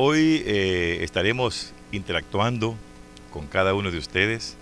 Hoy 0.00 0.44
eh, 0.46 1.02
estaremos 1.02 1.72
interactuando 1.90 2.76
con 3.32 3.48
cada 3.48 3.74
uno 3.74 3.90
de 3.90 3.98
ustedes 3.98 4.54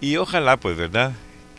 y 0.00 0.16
ojalá, 0.16 0.56
pues, 0.56 0.76
¿verdad? 0.76 1.12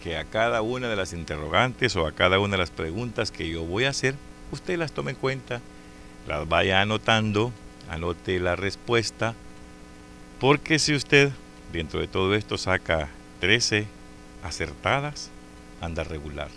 Que 0.03 0.17
a 0.17 0.25
cada 0.25 0.61
una 0.61 0.89
de 0.89 0.97
las 0.97 1.13
interrogantes 1.13 1.95
o 1.95 2.05
a 2.05 2.11
cada 2.11 2.37
una 2.37 2.55
de 2.55 2.57
las 2.57 2.69
preguntas 2.69 3.31
que 3.31 3.47
yo 3.47 3.63
voy 3.63 3.85
a 3.85 3.91
hacer, 3.91 4.15
usted 4.51 4.77
las 4.77 4.91
tome 4.91 5.11
en 5.11 5.17
cuenta, 5.17 5.61
las 6.27 6.49
vaya 6.49 6.81
anotando, 6.81 7.53
anote 7.89 8.41
la 8.41 8.57
respuesta, 8.57 9.35
porque 10.41 10.79
si 10.79 10.93
usted 10.93 11.31
dentro 11.71 12.01
de 12.01 12.09
todo 12.09 12.35
esto 12.35 12.57
saca 12.57 13.07
13 13.39 13.87
acertadas, 14.43 15.29
anda 15.79 16.03
regular. 16.03 16.49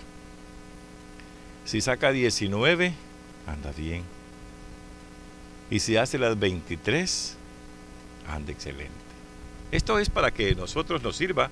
Si 1.65 1.81
saca 1.81 2.11
19, 2.11 2.93
anda 3.47 3.71
bien. 3.71 4.03
Y 5.73 5.81
si 5.81 5.97
hace 5.97 6.19
las 6.19 6.39
23, 6.39 7.35
anda 8.29 8.53
excelente. 8.53 8.93
Esto 9.71 9.99
es 9.99 10.11
para 10.11 10.31
que 10.31 10.55
nosotros 10.55 11.03
nos 11.03 11.17
sirva 11.17 11.49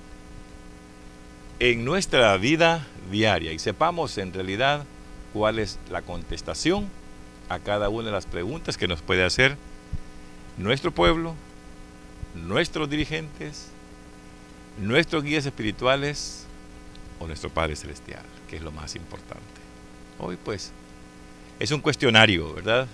en 1.57 1.83
nuestra 1.83 2.37
vida 2.37 2.85
diaria 3.09 3.51
y 3.51 3.57
sepamos 3.57 4.19
en 4.19 4.31
realidad 4.31 4.85
cuál 5.33 5.57
es 5.57 5.79
la 5.89 6.03
contestación 6.03 6.87
a 7.49 7.57
cada 7.57 7.89
una 7.89 8.09
de 8.09 8.11
las 8.11 8.27
preguntas 8.27 8.77
que 8.77 8.87
nos 8.87 9.01
puede 9.01 9.23
hacer 9.23 9.57
nuestro 10.55 10.91
pueblo, 10.91 11.33
nuestros 12.35 12.91
dirigentes, 12.91 13.69
nuestros 14.79 15.23
guías 15.23 15.47
espirituales 15.47 16.45
o 17.19 17.25
nuestro 17.25 17.49
Padre 17.49 17.75
Celestial, 17.75 18.23
que 18.47 18.57
es 18.57 18.61
lo 18.61 18.71
más 18.71 18.95
importante. 18.95 19.41
Hoy 20.19 20.37
pues 20.37 20.71
es 21.59 21.71
un 21.71 21.81
cuestionario, 21.81 22.53
¿verdad? 22.53 22.87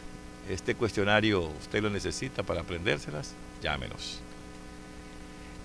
Este 0.49 0.75
cuestionario 0.75 1.41
usted 1.59 1.81
lo 1.81 1.89
necesita 1.89 2.43
para 2.43 2.61
aprendérselas, 2.61 3.33
llámenos. 3.61 4.21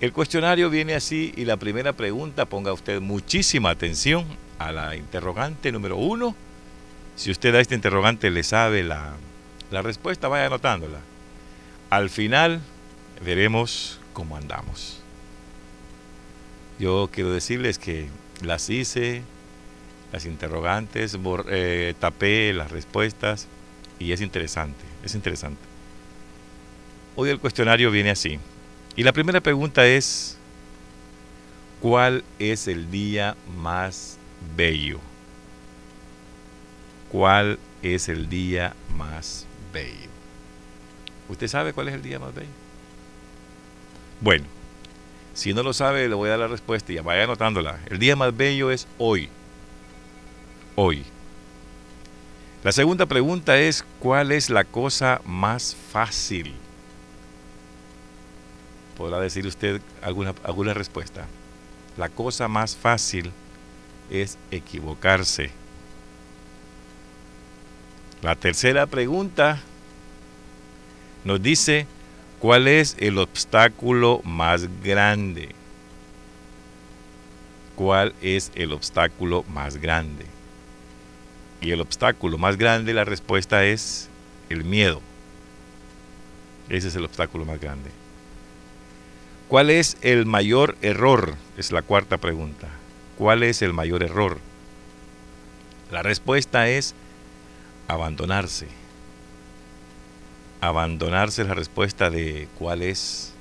El 0.00 0.12
cuestionario 0.12 0.69
viene 0.70 0.94
así 0.94 1.33
y 1.36 1.44
la 1.44 1.56
primera 1.56 1.92
pregunta, 1.92 2.47
ponga 2.47 2.72
usted 2.72 3.00
muchísima 3.00 3.70
atención 3.70 4.27
a 4.58 4.72
la 4.72 4.97
interrogante 4.97 5.70
número 5.70 5.97
uno. 5.97 6.34
Si 7.14 7.30
usted 7.30 7.55
a 7.55 7.60
este 7.60 7.77
interrogante 7.77 8.30
le 8.30 8.42
sabe 8.42 8.83
la, 8.83 9.14
la 9.70 9.83
respuesta, 9.83 10.27
vaya 10.27 10.47
anotándola. 10.47 10.98
Al 11.91 12.10
final 12.10 12.60
veremos 13.25 14.00
cómo 14.12 14.36
andamos. 14.36 15.00
Yo 16.80 17.08
quiero 17.12 17.30
decirles 17.30 17.78
que 17.78 18.08
las 18.42 18.69
hice, 18.70 19.22
las 20.10 20.27
interrogantes, 20.27 21.16
eh, 21.48 21.94
tapé 22.00 22.53
las 22.53 22.72
respuestas 22.72 23.47
y 24.03 24.12
es 24.12 24.20
interesante, 24.20 24.84
es 25.05 25.14
interesante. 25.14 25.62
Hoy 27.14 27.31
el 27.31 27.39
cuestionario 27.39 27.91
viene 27.91 28.11
así. 28.11 28.39
Y 28.97 29.03
la 29.03 29.12
primera 29.12 29.41
pregunta 29.41 29.86
es, 29.86 30.36
¿cuál 31.81 32.25
es 32.39 32.69
el 32.69 32.91
día 32.91 33.36
más 33.56 34.19
bello? 34.56 34.98
¿Cuál 37.11 37.59
es 37.83 38.09
el 38.09 38.28
día 38.28 38.75
más 38.97 39.47
bello? 39.72 40.11
¿Usted 41.28 41.48
sabe 41.48 41.72
cuál 41.72 41.89
es 41.89 41.94
el 41.94 42.03
día 42.03 42.19
más 42.19 42.34
bello? 42.34 42.48
Bueno, 44.20 44.47
si 45.34 45.55
no 45.55 45.62
lo 45.62 45.72
sabe, 45.72 46.09
le 46.09 46.14
voy 46.14 46.28
a 46.28 46.33
dar 46.33 46.41
la 46.41 46.48
respuesta 46.48 46.92
y 46.92 46.97
ya 46.97 47.03
vaya 47.03 47.25
anotándola. 47.25 47.78
El 47.89 47.98
día 47.98 48.16
más 48.16 48.37
bello 48.37 48.70
es 48.70 48.87
hoy. 48.98 49.28
Hoy. 50.75 51.05
La 52.62 52.72
segunda 52.72 53.06
pregunta 53.06 53.58
es, 53.58 53.84
¿cuál 53.98 54.32
es 54.32 54.50
la 54.50 54.64
cosa 54.64 55.20
más 55.24 55.77
fácil? 55.91 56.55
¿Podrá 58.96 59.19
decir 59.20 59.46
usted 59.46 59.80
alguna, 60.00 60.34
alguna 60.44 60.74
respuesta? 60.74 61.27
La 61.96 62.08
cosa 62.08 62.48
más 62.48 62.76
fácil 62.76 63.32
es 64.10 64.38
equivocarse. 64.50 65.50
La 68.22 68.37
tercera 68.37 68.87
pregunta 68.87 69.60
nos 71.25 71.42
dice, 71.42 71.87
¿Cuál 72.42 72.66
es 72.66 72.97
el 72.98 73.19
obstáculo 73.19 74.20
más 74.25 74.66
grande? 74.82 75.54
¿Cuál 77.76 78.14
es 78.20 78.50
el 78.56 78.72
obstáculo 78.72 79.44
más 79.44 79.76
grande? 79.76 80.25
Y 81.62 81.71
el 81.71 81.81
obstáculo 81.81 82.39
más 82.39 82.56
grande, 82.59 82.93
la 82.93 83.05
respuesta 83.05 83.65
es 83.65 84.09
el 84.50 84.65
miedo. 84.65 85.00
Ese 86.69 86.89
es 86.89 86.97
el 86.97 87.05
obstáculo 87.05 87.45
más 87.45 87.61
grande. 87.61 87.91
¿Cuál 89.49 89.71
es 89.71 89.97
el 90.03 90.27
mayor 90.27 90.77
error? 90.83 91.37
Es 91.56 91.73
la 91.73 91.83
cuarta 91.83 92.19
pregunta. 92.19 92.69
¿Cuál 93.17 93.43
es 93.43 93.62
el 93.62 93.73
mayor 93.73 94.03
error? 94.03 94.39
La 95.91 96.03
respuesta 96.03 96.69
es 96.69 96.95
abandonarse 97.89 98.69
abandonarse 100.62 101.43
la 101.43 101.55
respuesta 101.55 102.09
de 102.09 102.49
cuál 102.56 102.83
es 102.83 103.33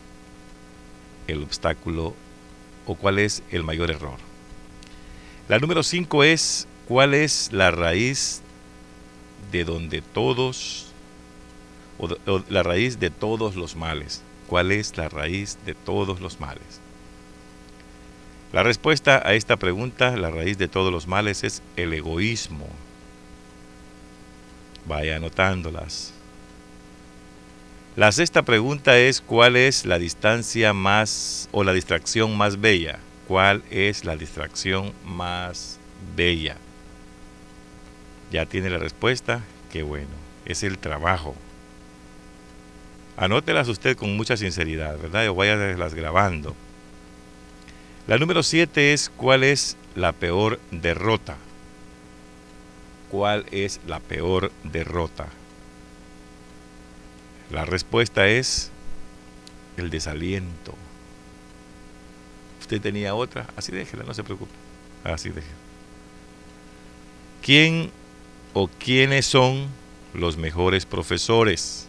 el 1.28 1.44
obstáculo 1.44 2.16
o 2.88 2.96
cuál 2.96 3.20
es 3.20 3.44
el 3.52 3.64
mayor 3.64 3.92
error. 3.92 4.18
La 5.48 5.60
número 5.60 5.84
5 5.84 6.24
es 6.24 6.68
cuál 6.92 7.14
es 7.14 7.54
la 7.54 7.72
raíz 7.72 8.42
de 9.50 9.64
donde 9.64 10.02
todos, 10.02 10.88
o, 11.98 12.10
la 12.50 12.64
raíz 12.64 13.00
de 13.00 13.10
todos 13.10 13.56
los 13.56 13.78
males. 13.78 14.22
¿Cuál 14.48 14.74
es 14.74 14.98
la 14.98 15.08
raíz 15.08 15.58
de 15.66 15.74
todos 15.74 16.20
los 16.20 16.42
males? 16.42 16.82
La 18.52 18.64
respuesta 18.64 19.26
a 19.26 19.36
esta 19.36 19.56
pregunta, 19.56 20.18
la 20.18 20.32
raíz 20.32 20.58
de 20.58 20.68
todos 20.68 20.92
los 20.92 21.08
males, 21.08 21.46
es 21.46 21.62
el 21.78 21.94
egoísmo. 21.94 22.68
Vaya 24.86 25.16
anotándolas. 25.16 26.12
La 27.96 28.12
sexta 28.12 28.42
pregunta 28.42 28.98
es 28.98 29.22
¿cuál 29.22 29.56
es 29.56 29.86
la 29.86 29.98
distancia 29.98 30.74
más 30.74 31.48
o 31.54 31.64
la 31.64 31.72
distracción 31.72 32.36
más 32.36 32.60
bella? 32.60 33.00
¿Cuál 33.30 33.64
es 33.72 34.04
la 34.04 34.18
distracción 34.18 34.92
más 35.06 35.80
bella? 36.18 36.58
Ya 38.32 38.46
tiene 38.46 38.70
la 38.70 38.78
respuesta, 38.78 39.44
qué 39.72 39.84
bueno, 39.84 40.10
es 40.46 40.64
el 40.64 40.78
trabajo. 40.78 41.36
Anótelas 43.18 43.68
usted 43.68 43.98
con 43.98 44.16
mucha 44.16 44.38
sinceridad, 44.38 44.98
¿verdad? 44.98 45.28
O 45.30 45.44
las 45.78 45.94
grabando. 45.94 46.56
La 48.08 48.18
número 48.18 48.42
siete 48.42 48.94
es 48.94 49.12
¿cuál 49.16 49.44
es 49.44 49.78
la 49.96 50.14
peor 50.14 50.60
derrota? 50.72 51.38
¿Cuál 53.10 53.46
es 53.52 53.82
la 53.86 54.00
peor 54.00 54.52
derrota? 54.64 55.28
La 57.52 57.66
respuesta 57.66 58.28
es 58.28 58.72
el 59.76 59.90
desaliento. 59.90 60.74
Usted 62.62 62.82
tenía 62.82 63.14
otra, 63.14 63.48
así 63.58 63.74
déjela, 63.74 64.04
no 64.04 64.14
se 64.14 64.24
preocupe. 64.24 64.54
Así 65.04 65.30
déjela. 65.30 65.54
¿Quién 67.42 67.92
o 68.54 68.68
quiénes 68.68 69.26
son 69.26 69.68
los 70.14 70.38
mejores 70.38 70.86
profesores? 70.86 71.88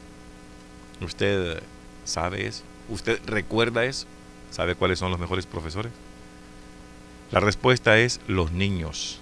¿Usted 1.01 1.63
sabe 2.05 2.47
eso? 2.47 2.63
¿Usted 2.89 3.21
recuerda 3.27 3.85
eso? 3.85 4.07
¿Sabe 4.51 4.75
cuáles 4.75 4.99
son 4.99 5.11
los 5.11 5.21
mejores 5.21 5.47
profesores? 5.47 5.93
La 7.31 7.41
respuesta 7.41 7.99
es 7.99 8.21
los 8.29 8.53
niños. 8.53 9.19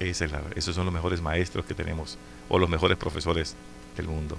esos 0.00 0.74
son 0.74 0.84
los 0.86 0.94
mejores 0.94 1.22
maestros 1.22 1.64
que 1.64 1.74
tenemos 1.74 2.18
o 2.48 2.58
los 2.58 2.68
mejores 2.68 2.98
profesores 2.98 3.54
del 3.96 4.08
mundo. 4.08 4.36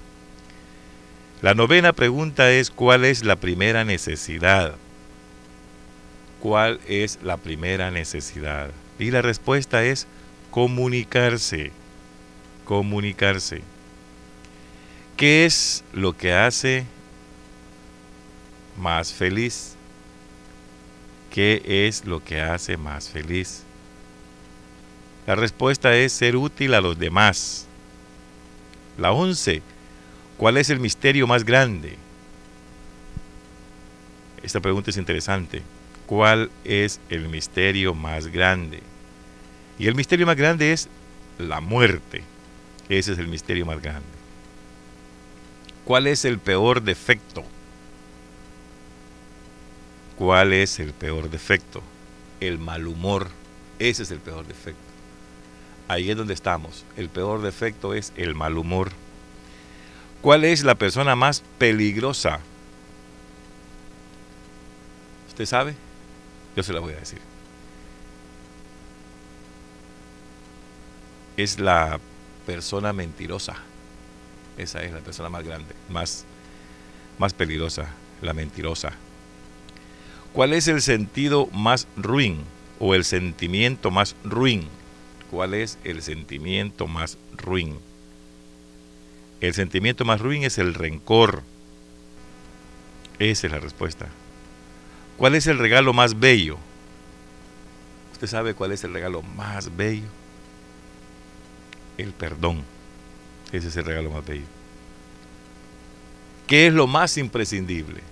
La 1.42 1.54
novena 1.54 1.92
pregunta 1.92 2.50
es 2.50 2.70
¿cuál 2.70 3.04
es 3.04 3.24
la 3.24 3.36
primera 3.36 3.84
necesidad? 3.84 4.74
¿Cuál 6.40 6.80
es 6.86 7.18
la 7.22 7.36
primera 7.38 7.90
necesidad? 7.90 8.70
Y 8.98 9.10
la 9.10 9.22
respuesta 9.22 9.84
es 9.84 10.06
comunicarse. 10.50 11.72
Comunicarse. 12.66 13.62
¿Qué 15.16 15.46
es 15.46 15.82
lo 15.94 16.14
que 16.14 16.34
hace 16.34 16.84
más 18.76 19.14
feliz? 19.14 19.76
¿Qué 21.30 21.62
es 21.64 22.04
lo 22.04 22.22
que 22.22 22.42
hace 22.42 22.76
más 22.76 23.08
feliz? 23.08 23.62
La 25.26 25.34
respuesta 25.34 25.96
es 25.96 26.12
ser 26.12 26.36
útil 26.36 26.74
a 26.74 26.82
los 26.82 26.98
demás. 26.98 27.66
La 28.98 29.12
once 29.12 29.62
¿Cuál 30.36 30.58
es 30.58 30.68
el 30.68 30.80
misterio 30.80 31.26
más 31.26 31.44
grande? 31.44 31.96
Esta 34.42 34.60
pregunta 34.60 34.90
es 34.90 34.96
interesante. 34.98 35.62
¿Cuál 36.04 36.50
es 36.64 37.00
el 37.08 37.28
misterio 37.28 37.94
más 37.94 38.26
grande? 38.26 38.82
Y 39.78 39.86
el 39.86 39.94
misterio 39.94 40.26
más 40.26 40.36
grande 40.36 40.72
es 40.72 40.88
la 41.38 41.60
muerte. 41.60 42.22
Ese 42.88 43.12
es 43.12 43.18
el 43.18 43.28
misterio 43.28 43.66
más 43.66 43.80
grande. 43.82 44.06
¿Cuál 45.84 46.06
es 46.06 46.24
el 46.24 46.38
peor 46.38 46.82
defecto? 46.82 47.44
¿Cuál 50.16 50.52
es 50.52 50.80
el 50.80 50.92
peor 50.92 51.30
defecto? 51.30 51.82
El 52.40 52.58
mal 52.58 52.86
humor. 52.86 53.28
Ese 53.78 54.02
es 54.02 54.10
el 54.10 54.18
peor 54.18 54.46
defecto. 54.46 54.80
Ahí 55.88 56.10
es 56.10 56.16
donde 56.16 56.34
estamos. 56.34 56.84
El 56.96 57.08
peor 57.08 57.42
defecto 57.42 57.94
es 57.94 58.12
el 58.16 58.34
mal 58.34 58.58
humor. 58.58 58.90
¿Cuál 60.22 60.44
es 60.44 60.64
la 60.64 60.74
persona 60.74 61.14
más 61.14 61.42
peligrosa? 61.58 62.40
¿Usted 65.28 65.46
sabe? 65.46 65.74
Yo 66.56 66.62
se 66.62 66.72
la 66.72 66.80
voy 66.80 66.94
a 66.94 67.00
decir. 67.00 67.20
Es 71.36 71.60
la 71.60 72.00
persona 72.46 72.92
mentirosa. 72.92 73.56
Esa 74.56 74.82
es 74.82 74.92
la 74.92 75.00
persona 75.00 75.28
más 75.28 75.44
grande, 75.44 75.74
más, 75.90 76.24
más 77.18 77.34
peligrosa, 77.34 77.88
la 78.22 78.32
mentirosa. 78.32 78.92
¿Cuál 80.32 80.52
es 80.52 80.68
el 80.68 80.80
sentido 80.80 81.46
más 81.52 81.88
ruin 81.96 82.44
o 82.78 82.94
el 82.94 83.04
sentimiento 83.04 83.90
más 83.90 84.16
ruin? 84.24 84.68
¿Cuál 85.30 85.54
es 85.54 85.78
el 85.84 86.02
sentimiento 86.02 86.86
más 86.86 87.18
ruin? 87.36 87.78
El 89.40 89.52
sentimiento 89.52 90.04
más 90.04 90.20
ruin 90.20 90.44
es 90.44 90.58
el 90.58 90.72
rencor. 90.74 91.42
Esa 93.18 93.46
es 93.46 93.52
la 93.52 93.58
respuesta. 93.58 94.08
¿Cuál 95.16 95.34
es 95.34 95.46
el 95.46 95.58
regalo 95.58 95.92
más 95.92 96.18
bello? 96.18 96.58
¿Usted 98.12 98.26
sabe 98.26 98.54
cuál 98.54 98.72
es 98.72 98.84
el 98.84 98.92
regalo 98.92 99.22
más 99.22 99.74
bello? 99.76 100.08
El 101.98 102.12
perdón. 102.12 102.62
Ese 103.52 103.68
es 103.68 103.76
el 103.76 103.84
regalo 103.84 104.10
más 104.10 104.24
bello. 104.24 104.46
¿Qué 106.46 106.66
es 106.66 106.72
lo 106.72 106.86
más 106.86 107.16
imprescindible? 107.16 108.02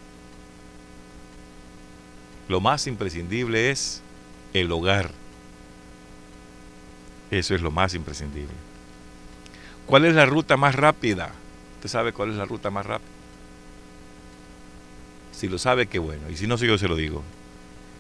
Lo 2.49 2.61
más 2.61 2.87
imprescindible 2.87 3.71
es 3.71 4.03
el 4.53 4.71
hogar. 4.73 5.11
Eso 7.31 7.55
es 7.55 7.63
lo 7.63 7.71
más 7.71 7.95
imprescindible. 7.95 8.55
¿Cuál 9.87 10.05
es 10.05 10.15
la 10.15 10.27
ruta 10.27 10.57
más 10.57 10.75
rápida? 10.75 11.33
¿Usted 11.77 11.89
sabe 11.89 12.13
cuál 12.13 12.31
es 12.31 12.37
la 12.37 12.45
ruta 12.45 12.71
más 12.71 12.87
rápida? 12.87 13.09
Si 15.33 15.49
lo 15.49 15.59
sabe, 15.59 15.87
qué 15.87 15.99
bueno. 15.99 16.31
Y 16.31 16.37
si 16.37 16.47
no, 16.47 16.57
yo 16.57 16.79
se 16.79 16.89
lo 16.89 16.97
digo. 16.97 17.23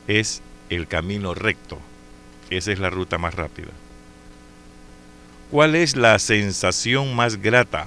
Es 0.06 0.40
el 0.70 0.86
camino 0.86 1.34
recto. 1.34 1.78
Esa 2.50 2.72
es 2.72 2.78
la 2.78 2.90
ruta 2.90 3.18
más 3.18 3.34
rápida. 3.34 3.70
¿Cuál 5.54 5.76
es 5.76 5.94
la 5.94 6.18
sensación 6.18 7.14
más 7.14 7.40
grata? 7.40 7.86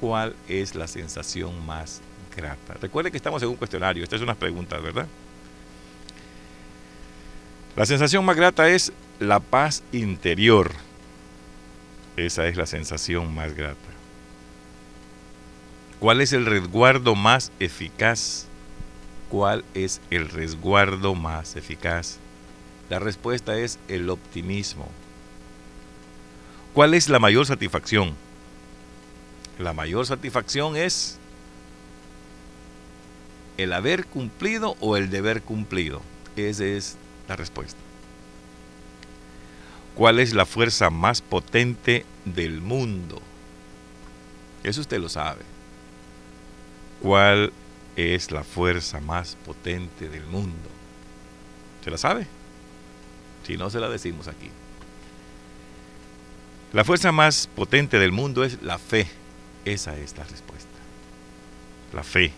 ¿Cuál 0.00 0.34
es 0.48 0.74
la 0.74 0.86
sensación 0.86 1.66
más 1.66 2.00
grata? 2.34 2.72
Recuerde 2.80 3.10
que 3.10 3.18
estamos 3.18 3.42
en 3.42 3.50
un 3.50 3.56
cuestionario. 3.56 4.02
Estas 4.02 4.20
son 4.20 4.28
unas 4.30 4.38
preguntas, 4.38 4.82
¿verdad? 4.82 5.06
La 7.76 7.84
sensación 7.84 8.24
más 8.24 8.36
grata 8.36 8.70
es 8.70 8.90
la 9.20 9.38
paz 9.38 9.82
interior. 9.92 10.72
Esa 12.16 12.46
es 12.46 12.56
la 12.56 12.64
sensación 12.64 13.34
más 13.34 13.54
grata. 13.54 13.76
¿Cuál 16.00 16.22
es 16.22 16.32
el 16.32 16.46
resguardo 16.46 17.14
más 17.14 17.52
eficaz? 17.60 18.46
¿Cuál 19.28 19.62
es 19.74 20.00
el 20.08 20.30
resguardo 20.30 21.14
más 21.14 21.54
eficaz? 21.54 22.16
La 22.88 22.98
respuesta 22.98 23.58
es 23.58 23.78
el 23.88 24.08
optimismo. 24.08 24.88
¿Cuál 26.74 26.94
es 26.94 27.08
la 27.08 27.20
mayor 27.20 27.46
satisfacción? 27.46 28.14
La 29.60 29.72
mayor 29.72 30.04
satisfacción 30.06 30.76
es 30.76 31.18
el 33.56 33.72
haber 33.72 34.06
cumplido 34.06 34.76
o 34.80 34.96
el 34.96 35.08
deber 35.08 35.42
cumplido. 35.42 36.02
Esa 36.34 36.64
es 36.64 36.96
la 37.28 37.36
respuesta. 37.36 37.78
¿Cuál 39.94 40.18
es 40.18 40.34
la 40.34 40.46
fuerza 40.46 40.90
más 40.90 41.22
potente 41.22 42.04
del 42.24 42.60
mundo? 42.60 43.22
Eso 44.64 44.80
usted 44.80 44.98
lo 44.98 45.08
sabe. 45.08 45.42
¿Cuál 47.00 47.52
es 47.94 48.32
la 48.32 48.42
fuerza 48.42 48.98
más 48.98 49.36
potente 49.46 50.08
del 50.08 50.24
mundo? 50.24 50.70
¿Se 51.84 51.90
la 51.92 51.98
sabe? 51.98 52.26
Si 53.46 53.56
no, 53.56 53.70
se 53.70 53.78
la 53.78 53.88
decimos 53.88 54.26
aquí. 54.26 54.50
La 56.74 56.82
fuerza 56.82 57.12
más 57.12 57.46
potente 57.46 58.00
del 58.00 58.10
mundo 58.10 58.42
es 58.42 58.60
la 58.60 58.78
fe. 58.78 59.06
Esa 59.64 59.96
es 59.96 60.16
la 60.18 60.24
respuesta. 60.24 60.68
La 61.92 62.02
fe. 62.02 62.32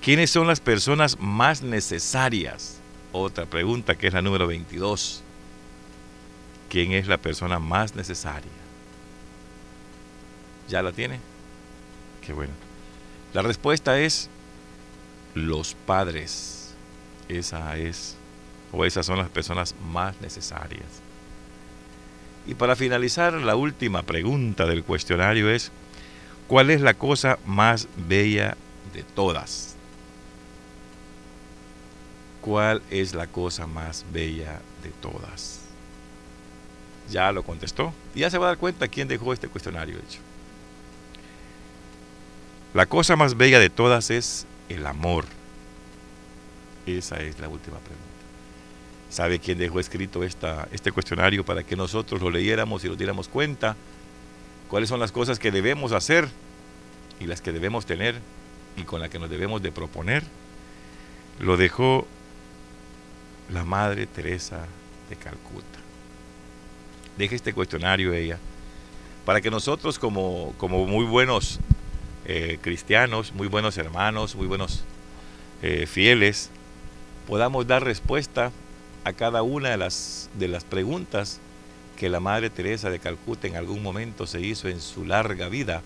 ¿Quiénes 0.00 0.30
son 0.30 0.46
las 0.46 0.60
personas 0.60 1.20
más 1.20 1.60
necesarias? 1.60 2.78
Otra 3.12 3.44
pregunta 3.44 3.96
que 3.96 4.06
es 4.06 4.14
la 4.14 4.22
número 4.22 4.46
22. 4.46 5.22
¿Quién 6.70 6.92
es 6.92 7.06
la 7.06 7.18
persona 7.18 7.58
más 7.58 7.94
necesaria? 7.94 8.50
¿Ya 10.66 10.82
la 10.82 10.92
tiene? 10.92 11.20
Qué 12.26 12.32
bueno. 12.32 12.54
La 13.34 13.42
respuesta 13.42 13.98
es 13.98 14.30
los 15.34 15.74
padres. 15.74 16.72
Esa 17.28 17.76
es, 17.76 18.16
o 18.72 18.86
esas 18.86 19.04
son 19.04 19.18
las 19.18 19.28
personas 19.28 19.74
más 19.92 20.18
necesarias. 20.22 21.03
Y 22.46 22.54
para 22.54 22.76
finalizar, 22.76 23.32
la 23.34 23.56
última 23.56 24.02
pregunta 24.02 24.66
del 24.66 24.84
cuestionario 24.84 25.50
es, 25.50 25.72
¿cuál 26.46 26.70
es 26.70 26.80
la 26.80 26.94
cosa 26.94 27.38
más 27.46 27.88
bella 28.08 28.56
de 28.92 29.02
todas? 29.02 29.76
¿Cuál 32.42 32.82
es 32.90 33.14
la 33.14 33.26
cosa 33.26 33.66
más 33.66 34.04
bella 34.12 34.60
de 34.82 34.90
todas? 35.00 35.60
Ya 37.10 37.32
lo 37.32 37.42
contestó. 37.42 37.94
Y 38.14 38.20
ya 38.20 38.30
se 38.30 38.36
va 38.36 38.46
a 38.46 38.48
dar 38.48 38.58
cuenta 38.58 38.88
quién 38.88 39.08
dejó 39.08 39.32
este 39.32 39.48
cuestionario 39.48 39.96
hecho. 39.96 40.20
La 42.74 42.86
cosa 42.86 43.16
más 43.16 43.36
bella 43.36 43.58
de 43.58 43.70
todas 43.70 44.10
es 44.10 44.46
el 44.68 44.86
amor. 44.86 45.24
Esa 46.86 47.16
es 47.20 47.38
la 47.38 47.48
última 47.48 47.78
pregunta. 47.78 48.13
¿Sabe 49.10 49.38
quién 49.38 49.58
dejó 49.58 49.80
escrito 49.80 50.24
esta, 50.24 50.68
este 50.72 50.90
cuestionario 50.90 51.44
para 51.44 51.62
que 51.62 51.76
nosotros 51.76 52.20
lo 52.20 52.30
leyéramos 52.30 52.84
y 52.84 52.88
nos 52.88 52.98
diéramos 52.98 53.28
cuenta? 53.28 53.76
¿Cuáles 54.68 54.88
son 54.88 55.00
las 55.00 55.12
cosas 55.12 55.38
que 55.38 55.50
debemos 55.50 55.92
hacer 55.92 56.28
y 57.20 57.26
las 57.26 57.40
que 57.40 57.52
debemos 57.52 57.86
tener 57.86 58.18
y 58.76 58.82
con 58.82 59.00
las 59.00 59.10
que 59.10 59.18
nos 59.18 59.30
debemos 59.30 59.62
de 59.62 59.70
proponer? 59.70 60.24
Lo 61.38 61.56
dejó 61.56 62.06
la 63.52 63.64
Madre 63.64 64.06
Teresa 64.06 64.66
de 65.08 65.16
Calcuta 65.16 65.84
deje 67.16 67.36
este 67.36 67.52
cuestionario 67.52 68.12
ella, 68.12 68.38
para 69.24 69.40
que 69.40 69.50
nosotros 69.50 69.98
como, 69.98 70.54
como 70.58 70.86
muy 70.86 71.04
buenos 71.04 71.60
eh, 72.26 72.58
cristianos, 72.60 73.32
muy 73.32 73.46
buenos 73.46 73.78
hermanos, 73.78 74.34
muy 74.34 74.46
buenos 74.46 74.84
eh, 75.62 75.86
fieles, 75.86 76.50
podamos 77.26 77.66
dar 77.66 77.84
respuesta 77.84 78.50
a 79.04 79.12
cada 79.12 79.42
una 79.42 79.70
de 79.70 79.76
las, 79.76 80.30
de 80.34 80.48
las 80.48 80.64
preguntas 80.64 81.40
que 81.96 82.08
la 82.08 82.20
Madre 82.20 82.50
Teresa 82.50 82.90
de 82.90 82.98
Calcuta 82.98 83.46
en 83.46 83.56
algún 83.56 83.82
momento 83.82 84.26
se 84.26 84.40
hizo 84.40 84.68
en 84.68 84.80
su 84.80 85.04
larga 85.04 85.48
vida 85.48 85.82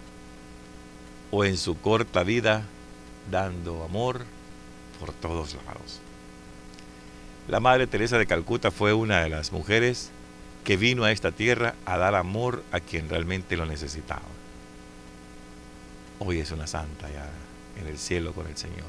o 1.30 1.44
en 1.44 1.56
su 1.56 1.78
corta 1.78 2.22
vida, 2.22 2.62
dando 3.30 3.84
amor 3.84 4.24
por 4.98 5.12
todos 5.12 5.54
lados. 5.66 6.00
La 7.48 7.60
Madre 7.60 7.86
Teresa 7.86 8.18
de 8.18 8.26
Calcuta 8.26 8.70
fue 8.70 8.92
una 8.92 9.20
de 9.22 9.28
las 9.28 9.52
mujeres 9.52 10.10
que 10.64 10.76
vino 10.76 11.04
a 11.04 11.12
esta 11.12 11.32
tierra 11.32 11.74
a 11.84 11.98
dar 11.98 12.14
amor 12.14 12.62
a 12.72 12.80
quien 12.80 13.08
realmente 13.08 13.56
lo 13.56 13.66
necesitaba. 13.66 14.22
Hoy 16.20 16.40
es 16.40 16.50
una 16.50 16.66
santa 16.66 17.06
allá 17.06 17.26
en 17.80 17.86
el 17.86 17.98
cielo 17.98 18.32
con 18.32 18.46
el 18.46 18.56
Señor. 18.56 18.86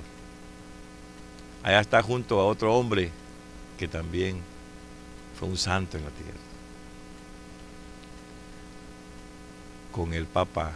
Allá 1.64 1.80
está 1.80 2.02
junto 2.02 2.40
a 2.40 2.46
otro 2.46 2.76
hombre 2.76 3.12
que 3.80 3.88
también 3.88 4.42
fue 5.40 5.48
un 5.48 5.58
santo 5.58 5.98
en 5.98 6.04
la 6.04 6.10
tierra. 6.10 6.38
Con 9.94 10.14
el 10.14 10.26
Papa 10.26 10.74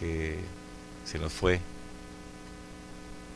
que 0.00 0.38
se 1.04 1.18
nos 1.18 1.34
fue, 1.34 1.60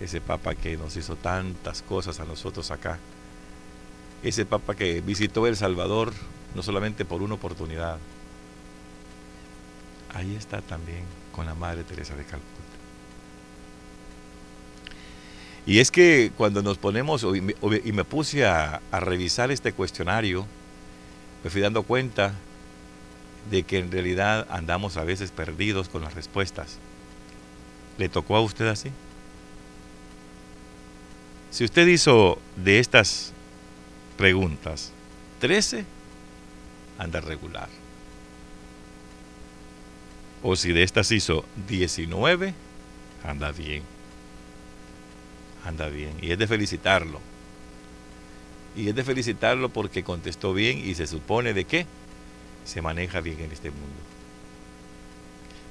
ese 0.00 0.22
Papa 0.22 0.54
que 0.54 0.78
nos 0.78 0.96
hizo 0.96 1.16
tantas 1.16 1.82
cosas 1.82 2.18
a 2.18 2.24
nosotros 2.24 2.70
acá, 2.70 2.98
ese 4.22 4.46
Papa 4.46 4.74
que 4.74 5.02
visitó 5.02 5.46
El 5.46 5.56
Salvador 5.56 6.14
no 6.54 6.62
solamente 6.62 7.04
por 7.04 7.20
una 7.20 7.34
oportunidad. 7.34 7.98
Ahí 10.14 10.34
está 10.34 10.62
también 10.62 11.04
con 11.34 11.44
la 11.44 11.54
Madre 11.54 11.84
Teresa 11.84 12.16
de 12.16 12.24
Calcuta. 12.24 12.71
Y 15.66 15.78
es 15.78 15.90
que 15.90 16.32
cuando 16.36 16.62
nos 16.62 16.78
ponemos, 16.78 17.22
y 17.22 17.92
me, 17.92 18.04
puse 18.04 18.44
a, 18.44 18.80
revisar 18.90 19.50
este 19.50 19.72
cuestionario, 19.72 20.46
me 21.44 21.50
fui 21.50 21.60
dando 21.60 21.84
cuenta 21.84 22.34
de 23.50 23.62
que 23.62 23.78
en 23.78 23.90
realidad 23.90 24.46
andamos 24.50 24.96
a 24.96 25.04
veces 25.04 25.30
perdidos 25.30 25.88
con 25.88 26.02
las 26.02 26.14
respuestas. 26.14 26.78
¿Le 27.98 28.08
tocó 28.08 28.36
a 28.36 28.40
usted 28.40 28.66
así? 28.66 28.90
Si 31.50 31.64
usted 31.64 31.86
hizo 31.86 32.38
de 32.56 32.78
estas 32.78 33.32
preguntas 34.16 34.90
13, 35.40 35.84
anda 36.98 37.20
regular. 37.20 37.68
O 40.42 40.56
si 40.56 40.72
de 40.72 40.82
estas 40.82 41.12
hizo 41.12 41.44
19, 41.68 42.54
anda 43.24 43.52
bien. 43.52 43.91
Anda 45.64 45.88
bien. 45.88 46.16
Y 46.20 46.32
es 46.32 46.38
de 46.38 46.46
felicitarlo. 46.46 47.20
Y 48.76 48.88
es 48.88 48.94
de 48.94 49.04
felicitarlo 49.04 49.68
porque 49.68 50.02
contestó 50.02 50.54
bien 50.54 50.78
y 50.78 50.94
se 50.94 51.06
supone 51.06 51.52
de 51.54 51.64
qué 51.64 51.86
se 52.64 52.80
maneja 52.80 53.20
bien 53.20 53.40
en 53.40 53.52
este 53.52 53.70
mundo. 53.70 53.86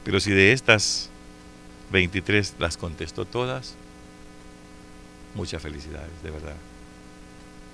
Pero 0.03 0.19
si 0.19 0.31
de 0.31 0.51
estas 0.51 1.09
23 1.91 2.55
las 2.59 2.77
contestó 2.77 3.25
todas, 3.25 3.75
muchas 5.35 5.61
felicidades, 5.61 6.11
de 6.23 6.31
verdad. 6.31 6.55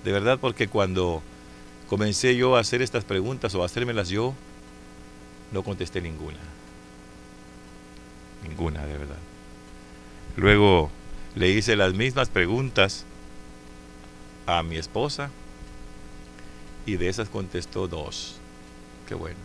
De 0.04 0.12
verdad 0.12 0.38
porque 0.40 0.68
cuando 0.68 1.22
comencé 1.88 2.36
yo 2.36 2.56
a 2.56 2.60
hacer 2.60 2.82
estas 2.82 3.04
preguntas 3.04 3.54
o 3.54 3.62
a 3.62 3.66
hacérmelas 3.66 4.08
yo, 4.08 4.34
no 5.52 5.62
contesté 5.62 6.00
ninguna. 6.00 6.38
Ninguna, 8.46 8.84
de 8.86 8.96
verdad. 8.96 9.18
Luego 10.36 10.90
le 11.34 11.50
hice 11.50 11.76
las 11.76 11.94
mismas 11.94 12.28
preguntas 12.28 13.04
a 14.46 14.62
mi 14.62 14.76
esposa 14.76 15.30
y 16.86 16.96
de 16.96 17.08
esas 17.08 17.28
contestó 17.28 17.86
dos. 17.86 18.36
Qué 19.06 19.14
bueno. 19.14 19.38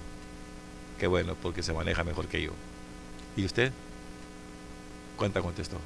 Qué 0.99 1.07
bueno 1.07 1.35
porque 1.41 1.63
se 1.63 1.73
maneja 1.73 2.03
mejor 2.03 2.27
que 2.27 2.41
yo. 2.41 2.51
¿Y 3.35 3.45
usted? 3.45 3.71
¿Cuántas 5.17 5.43
contestó? 5.43 5.77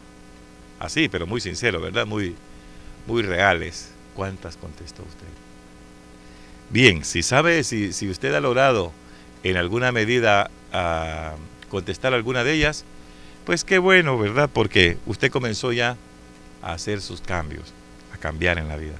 Así, 0.79 1.09
pero 1.09 1.25
muy 1.25 1.41
sincero, 1.41 1.81
¿verdad? 1.81 2.05
Muy, 2.05 2.35
muy 3.07 3.23
reales. 3.23 3.91
¿Cuántas 4.15 4.57
contestó 4.57 5.03
usted? 5.03 5.27
Bien, 6.69 7.03
si 7.03 7.23
sabe, 7.23 7.63
si, 7.63 7.93
si 7.93 8.09
usted 8.09 8.33
ha 8.35 8.39
logrado 8.39 8.91
en 9.43 9.57
alguna 9.57 9.91
medida 9.91 10.51
a 10.73 11.35
contestar 11.69 12.13
alguna 12.13 12.43
de 12.43 12.53
ellas, 12.53 12.85
pues 13.47 13.63
qué 13.63 13.77
bueno, 13.77 14.17
¿verdad? 14.17 14.49
Porque 14.51 14.97
usted 15.05 15.31
comenzó 15.31 15.71
ya 15.71 15.95
a 16.61 16.73
hacer 16.73 16.99
sus 16.99 17.21
cambios, 17.21 17.71
a 18.13 18.17
cambiar 18.17 18.57
en 18.57 18.67
la 18.67 18.75
vida. 18.75 18.97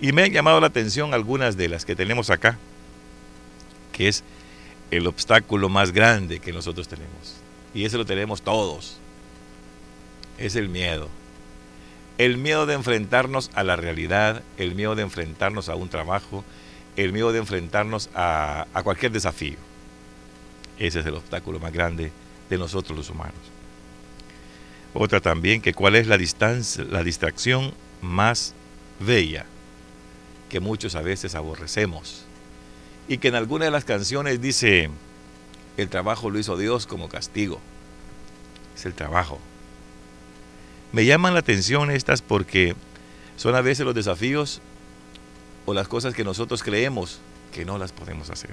Y 0.00 0.10
me 0.10 0.24
han 0.24 0.32
llamado 0.32 0.60
la 0.60 0.66
atención 0.66 1.14
algunas 1.14 1.56
de 1.56 1.68
las 1.68 1.84
que 1.84 1.94
tenemos 1.94 2.28
acá, 2.28 2.58
que 3.92 4.08
es 4.08 4.24
el 4.90 5.06
obstáculo 5.06 5.68
más 5.68 5.92
grande 5.92 6.40
que 6.40 6.52
nosotros 6.52 6.88
tenemos. 6.88 7.36
Y 7.72 7.84
ese 7.84 7.96
lo 7.96 8.04
tenemos 8.04 8.42
todos. 8.42 8.98
Es 10.38 10.56
el 10.56 10.68
miedo. 10.68 11.08
El 12.18 12.38
miedo 12.38 12.66
de 12.66 12.74
enfrentarnos 12.74 13.52
a 13.54 13.62
la 13.62 13.76
realidad, 13.76 14.42
el 14.58 14.74
miedo 14.74 14.96
de 14.96 15.02
enfrentarnos 15.02 15.68
a 15.68 15.76
un 15.76 15.88
trabajo, 15.88 16.42
el 16.96 17.12
miedo 17.12 17.30
de 17.30 17.38
enfrentarnos 17.38 18.10
a, 18.12 18.66
cualquier 18.82 19.12
desafío. 19.12 19.58
Ese 20.80 20.98
es 20.98 21.06
el 21.06 21.14
obstáculo 21.14 21.60
más 21.60 21.72
grande 21.72 22.10
de 22.50 22.58
nosotros 22.58 22.96
los 22.96 23.10
humanos. 23.10 23.34
Otra 24.94 25.20
también, 25.20 25.60
que 25.60 25.74
cuál 25.74 25.94
es 25.96 26.06
la 26.06 26.16
distancia, 26.16 26.84
la 26.84 27.02
distracción 27.02 27.74
más 28.00 28.54
bella 29.00 29.46
que 30.48 30.60
muchos 30.60 30.94
a 30.94 31.02
veces 31.02 31.34
aborrecemos. 31.34 32.24
Y 33.08 33.18
que 33.18 33.28
en 33.28 33.34
alguna 33.34 33.66
de 33.66 33.70
las 33.70 33.84
canciones 33.84 34.40
dice, 34.40 34.90
el 35.76 35.88
trabajo 35.88 36.30
lo 36.30 36.38
hizo 36.38 36.56
Dios 36.56 36.86
como 36.86 37.08
castigo. 37.08 37.60
Es 38.74 38.86
el 38.86 38.94
trabajo. 38.94 39.38
Me 40.92 41.04
llaman 41.04 41.34
la 41.34 41.40
atención 41.40 41.90
estas 41.90 42.22
porque 42.22 42.74
son 43.36 43.54
a 43.54 43.60
veces 43.60 43.84
los 43.84 43.94
desafíos 43.94 44.60
o 45.66 45.74
las 45.74 45.88
cosas 45.88 46.14
que 46.14 46.24
nosotros 46.24 46.62
creemos 46.62 47.18
que 47.52 47.64
no 47.64 47.78
las 47.78 47.92
podemos 47.92 48.30
hacer. 48.30 48.50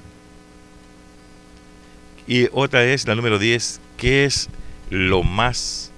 Y 2.26 2.48
otra 2.52 2.84
es 2.84 3.06
la 3.06 3.14
número 3.14 3.38
10, 3.38 3.80
¿qué 3.96 4.24
es 4.24 4.48
lo 4.90 5.22
más 5.22 5.90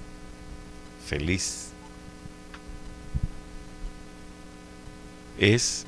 feliz? 1.06 1.70
Es 5.38 5.86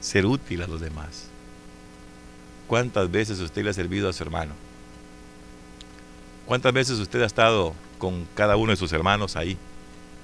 ser 0.00 0.26
útil 0.26 0.62
a 0.62 0.66
los 0.66 0.80
demás. 0.80 1.28
¿Cuántas 2.66 3.10
veces 3.10 3.40
usted 3.40 3.64
le 3.64 3.70
ha 3.70 3.74
servido 3.74 4.08
a 4.08 4.12
su 4.12 4.22
hermano? 4.22 4.54
¿Cuántas 6.46 6.72
veces 6.72 6.98
usted 6.98 7.22
ha 7.22 7.26
estado 7.26 7.74
con 7.98 8.26
cada 8.34 8.56
uno 8.56 8.72
de 8.72 8.76
sus 8.76 8.92
hermanos 8.92 9.34
ahí, 9.34 9.56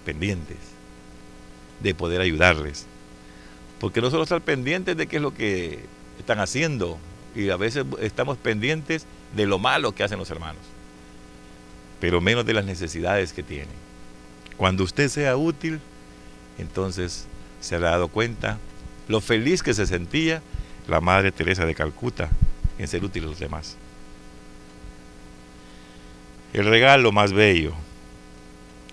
pendientes 0.04 0.58
de 1.80 1.94
poder 1.94 2.20
ayudarles. 2.20 2.86
Porque 3.78 4.00
no 4.00 4.10
solo 4.10 4.24
estar 4.24 4.42
pendientes 4.42 4.96
de 4.96 5.06
qué 5.06 5.16
es 5.16 5.22
lo 5.22 5.32
que 5.32 5.80
están 6.18 6.40
haciendo, 6.40 6.98
y 7.34 7.48
a 7.50 7.56
veces 7.56 7.86
estamos 8.00 8.36
pendientes 8.36 9.06
de 9.34 9.46
lo 9.46 9.58
malo 9.58 9.92
que 9.92 10.02
hacen 10.02 10.18
los 10.18 10.30
hermanos, 10.30 10.62
pero 12.00 12.20
menos 12.20 12.44
de 12.46 12.54
las 12.54 12.64
necesidades 12.64 13.32
que 13.32 13.42
tienen. 13.42 13.74
Cuando 14.56 14.84
usted 14.84 15.08
sea 15.08 15.36
útil, 15.36 15.80
entonces 16.58 17.26
se 17.60 17.74
habrá 17.76 17.90
dado 17.90 18.08
cuenta 18.08 18.58
lo 19.08 19.20
feliz 19.20 19.62
que 19.62 19.74
se 19.74 19.86
sentía 19.86 20.42
la 20.86 21.00
Madre 21.00 21.32
Teresa 21.32 21.64
de 21.64 21.74
Calcuta 21.74 22.28
en 22.78 22.88
ser 22.88 23.04
útil 23.04 23.24
a 23.24 23.26
los 23.28 23.38
demás. 23.38 23.76
El 26.52 26.66
regalo 26.66 27.12
más 27.12 27.32
bello. 27.32 27.74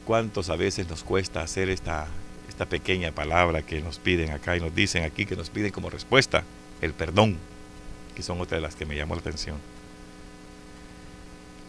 ¿Cuántos 0.05 0.49
a 0.49 0.55
veces 0.55 0.87
nos 0.87 1.03
cuesta 1.03 1.41
hacer 1.41 1.69
esta, 1.69 2.07
esta 2.47 2.65
pequeña 2.65 3.11
palabra 3.11 3.61
que 3.61 3.81
nos 3.81 3.99
piden 3.99 4.31
acá 4.31 4.55
y 4.55 4.61
nos 4.61 4.73
dicen 4.73 5.03
aquí, 5.03 5.25
que 5.25 5.35
nos 5.35 5.49
piden 5.49 5.71
como 5.71 5.89
respuesta? 5.89 6.43
El 6.81 6.93
perdón, 6.93 7.37
que 8.15 8.23
son 8.23 8.39
otras 8.39 8.59
de 8.59 8.61
las 8.61 8.75
que 8.75 8.85
me 8.85 8.95
llamó 8.95 9.15
la 9.15 9.21
atención. 9.21 9.57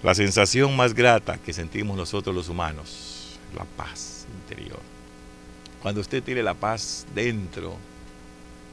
La 0.03 0.15
sensación 0.15 0.77
más 0.77 0.95
grata 0.95 1.39
que 1.39 1.53
sentimos 1.53 1.97
nosotros 1.97 2.35
los 2.35 2.49
humanos, 2.49 3.39
la 3.55 3.65
paz 3.65 4.27
interior. 4.43 4.81
Cuando 5.83 6.01
usted 6.01 6.23
tiene 6.23 6.43
la 6.43 6.55
paz 6.55 7.07
dentro, 7.15 7.77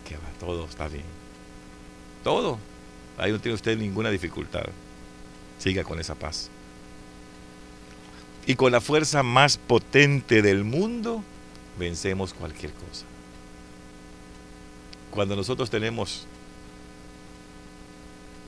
que 0.08 0.16
va, 0.16 0.30
todo 0.40 0.66
está 0.66 0.88
bien. 0.88 1.06
Todo. 2.24 2.60
Ahí 3.18 3.32
no 3.32 3.40
tiene 3.40 3.56
usted 3.56 3.78
ninguna 3.78 4.10
dificultad. 4.10 4.66
Siga 5.58 5.84
con 5.84 6.00
esa 6.00 6.16
paz 6.16 6.50
y 8.46 8.56
con 8.56 8.72
la 8.72 8.82
fuerza 8.82 9.24
más 9.24 9.58
potente 9.58 10.42
del 10.42 10.64
mundo 10.64 11.24
vencemos 11.80 12.34
cualquier 12.34 12.72
cosa. 12.74 13.06
Cuando 15.10 15.36
nosotros 15.36 15.70
tenemos 15.70 16.28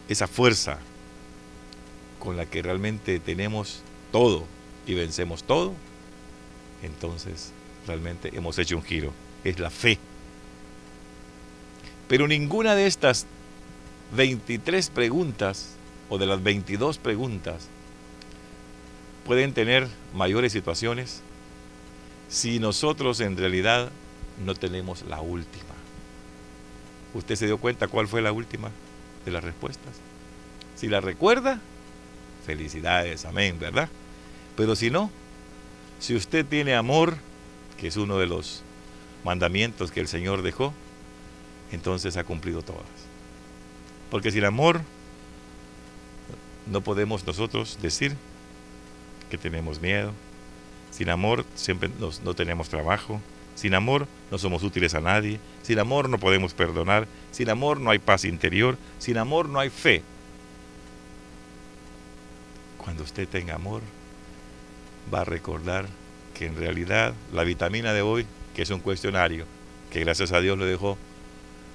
esa 0.07 0.27
fuerza 0.27 0.77
con 2.27 2.35
la 2.35 2.45
que 2.45 2.61
realmente 2.61 3.21
tenemos 3.21 3.79
todo 4.11 4.43
y 4.85 4.95
vencemos 4.95 5.45
todo, 5.45 5.73
entonces 6.83 7.53
realmente 7.87 8.35
hemos 8.35 8.59
hecho 8.59 8.75
un 8.75 8.83
giro. 8.83 9.13
Es 9.45 9.59
la 9.59 9.69
fe. 9.69 9.97
Pero 12.09 12.27
ninguna 12.27 12.75
de 12.75 12.85
estas 12.85 13.27
23 14.13 14.89
preguntas 14.89 15.77
o 16.09 16.17
de 16.17 16.25
las 16.25 16.43
22 16.43 16.97
preguntas 16.97 17.69
pueden 19.25 19.53
tener 19.53 19.87
mayores 20.13 20.51
situaciones 20.51 21.21
si 22.27 22.59
nosotros 22.59 23.21
en 23.21 23.37
realidad 23.37 23.89
no 24.45 24.53
tenemos 24.53 25.03
la 25.03 25.21
última. 25.21 25.75
¿Usted 27.13 27.37
se 27.37 27.45
dio 27.45 27.57
cuenta 27.57 27.87
cuál 27.87 28.09
fue 28.09 28.21
la 28.21 28.33
última 28.33 28.69
de 29.23 29.31
las 29.31 29.45
respuestas? 29.45 29.93
Si 30.75 30.89
la 30.89 30.99
recuerda, 30.99 31.61
felicidades, 32.47 33.25
amén, 33.25 33.59
¿verdad? 33.59 33.89
Pero 34.55 34.75
si 34.75 34.89
no, 34.89 35.11
si 35.99 36.15
usted 36.15 36.45
tiene 36.45 36.75
amor, 36.75 37.17
que 37.77 37.87
es 37.87 37.97
uno 37.97 38.17
de 38.17 38.25
los 38.25 38.63
mandamientos 39.25 39.91
que 39.91 39.99
el 39.99 40.07
Señor 40.07 40.41
dejó, 40.41 40.73
entonces 41.73 42.15
ha 42.15 42.23
cumplido 42.23 42.61
todas. 42.61 42.85
Porque 44.09 44.31
sin 44.31 44.45
amor 44.45 44.81
no 46.71 46.79
podemos 46.79 47.27
nosotros 47.27 47.77
decir 47.81 48.15
que 49.29 49.37
tenemos 49.37 49.81
miedo. 49.81 50.13
Sin 50.91 51.09
amor 51.09 51.45
siempre 51.55 51.89
no 51.99 52.33
tenemos 52.33 52.69
trabajo. 52.69 53.21
Sin 53.55 53.73
amor 53.73 54.07
no 54.31 54.37
somos 54.37 54.63
útiles 54.63 54.93
a 54.93 55.01
nadie. 55.01 55.39
Sin 55.63 55.79
amor 55.79 56.07
no 56.07 56.17
podemos 56.17 56.53
perdonar. 56.53 57.07
Sin 57.31 57.49
amor 57.49 57.81
no 57.81 57.89
hay 57.91 57.99
paz 57.99 58.23
interior. 58.23 58.77
Sin 58.99 59.17
amor 59.17 59.49
no 59.49 59.59
hay 59.59 59.69
fe. 59.69 60.03
Cuando 62.87 63.03
usted 63.03 63.27
tenga 63.27 63.55
amor, 63.55 63.81
va 65.13 65.19
a 65.19 65.25
recordar 65.25 65.87
que 66.33 66.45
en 66.45 66.55
realidad 66.55 67.13
la 67.33 67.43
vitamina 67.43 67.91
de 67.91 68.01
hoy, 68.01 68.25
que 68.55 68.61
es 68.61 68.69
un 68.69 68.79
cuestionario, 68.79 69.43
que 69.91 69.99
gracias 69.99 70.31
a 70.31 70.39
Dios 70.39 70.57
lo 70.57 70.65
dejó 70.65 70.97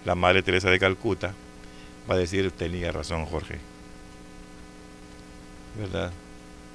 la 0.07 0.15
Madre 0.15 0.43
Teresa 0.43 0.71
de 0.71 0.79
Calcuta, 0.79 1.35
va 2.11 2.15
a 2.15 2.17
decir, 2.17 2.51
tenía 2.51 2.93
razón 2.93 3.27
Jorge. 3.27 3.59
¿Verdad? 5.79 6.13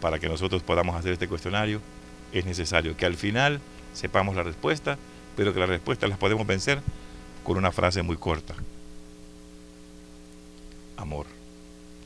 Para 0.01 0.19
que 0.19 0.29
nosotros 0.29 0.61
podamos 0.61 0.95
hacer 0.95 1.13
este 1.13 1.27
cuestionario 1.27 1.81
es 2.31 2.45
necesario 2.45 2.95
que 2.95 3.07
al 3.07 3.15
final 3.15 3.59
sepamos 3.95 4.35
la 4.35 4.43
respuesta, 4.43 4.99
pero 5.35 5.51
que 5.51 5.59
las 5.59 5.69
respuestas 5.69 6.11
las 6.11 6.19
podemos 6.19 6.45
vencer 6.45 6.79
con 7.43 7.57
una 7.57 7.71
frase 7.71 8.03
muy 8.03 8.17
corta. 8.17 8.53
Amor. 10.95 11.25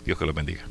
Dios 0.05 0.17
que 0.17 0.25
los 0.25 0.33
bendiga. 0.33 0.63